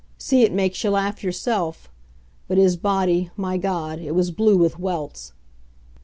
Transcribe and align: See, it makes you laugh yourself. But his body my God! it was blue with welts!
See, 0.17 0.41
it 0.41 0.51
makes 0.51 0.83
you 0.83 0.89
laugh 0.89 1.23
yourself. 1.23 1.87
But 2.47 2.57
his 2.57 2.75
body 2.75 3.29
my 3.37 3.57
God! 3.59 3.99
it 3.99 4.15
was 4.15 4.31
blue 4.31 4.57
with 4.57 4.79
welts! 4.79 5.33